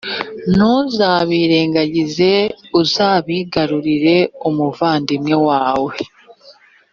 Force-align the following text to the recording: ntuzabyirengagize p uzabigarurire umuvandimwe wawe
ntuzabyirengagize 0.55 2.31
p 2.67 2.71
uzabigarurire 2.81 4.17
umuvandimwe 4.47 5.35
wawe 5.47 5.93